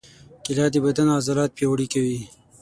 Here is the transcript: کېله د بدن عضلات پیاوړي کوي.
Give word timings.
کېله 0.43 0.65
د 0.73 0.75
بدن 0.85 1.07
عضلات 1.17 1.49
پیاوړي 1.57 1.87
کوي. 1.93 2.19